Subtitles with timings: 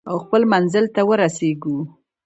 [0.09, 1.77] او خپل منزل ته ورسیږو.